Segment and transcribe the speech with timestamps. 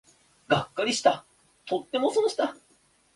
[0.47, 1.27] がっかりした、
[1.63, 2.55] とても損した